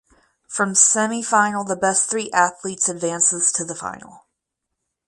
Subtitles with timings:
[0.47, 4.25] From semifinal the best three athletes advances to the final.